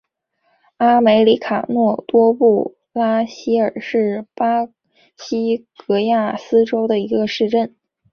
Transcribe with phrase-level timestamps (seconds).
[0.77, 4.67] 阿梅里卡诺多布拉西尔是巴
[5.15, 7.75] 西戈亚斯州的一个市镇。